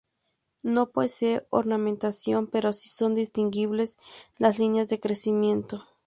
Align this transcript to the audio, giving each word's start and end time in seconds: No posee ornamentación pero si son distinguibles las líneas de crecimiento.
No 0.63 0.89
posee 0.89 1.45
ornamentación 1.51 2.47
pero 2.47 2.73
si 2.73 2.89
son 2.89 3.13
distinguibles 3.13 3.97
las 4.39 4.57
líneas 4.57 4.89
de 4.89 4.99
crecimiento. 4.99 5.85